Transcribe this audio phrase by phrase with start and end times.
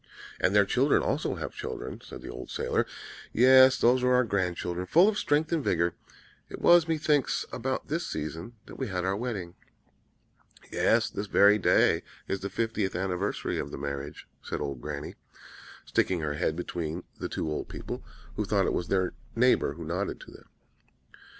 [0.39, 2.87] "'And their children also have children,' said the old sailor;
[3.31, 5.93] 'yes, those are our grand children, full of strength and vigor.
[6.49, 9.53] It was, methinks about this season that we had our wedding.'
[10.71, 15.13] "'Yes, this very day is the fiftieth anniversary of the marriage,' said old Granny,
[15.85, 18.03] sticking her head between the two old people;
[18.37, 20.45] who thought it was their neighbor who nodded to them.